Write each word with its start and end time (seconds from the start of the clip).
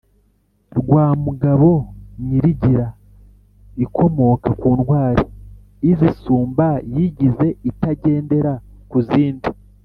rwa 0.79 1.05
mugabo 1.25 1.69
nyirigira: 2.25 2.87
ikomoka 3.85 4.49
ku 4.59 4.67
ntwari 4.79 5.23
izisumba, 5.91 6.67
yigize(itagendera 6.93 8.53
ku 8.89 8.97
zindi) 9.07 9.49